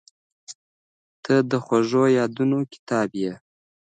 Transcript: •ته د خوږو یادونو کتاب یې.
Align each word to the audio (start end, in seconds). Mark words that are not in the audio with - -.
•ته 1.23 1.35
د 1.49 1.51
خوږو 1.63 2.03
یادونو 2.19 2.59
کتاب 2.73 3.09
یې. 3.21 3.33